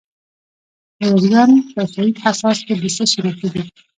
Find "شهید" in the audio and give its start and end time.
1.93-2.17